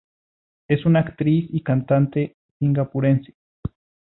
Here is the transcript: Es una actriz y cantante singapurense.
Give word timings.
Es 0.67 0.83
una 0.87 1.01
actriz 1.01 1.45
y 1.53 1.61
cantante 1.61 2.35
singapurense. 2.57 3.35